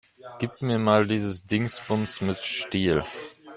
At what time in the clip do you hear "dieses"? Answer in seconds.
1.07-1.45